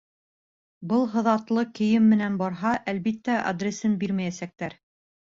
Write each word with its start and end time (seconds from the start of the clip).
Был 0.91 1.03
һыҙатлы 1.15 1.63
кейем 1.79 2.07
менән 2.13 2.39
барһа, 2.39 2.71
әлбиттә, 2.93 3.35
адресын 3.51 3.99
бирмәйәсәктәр. 4.05 4.75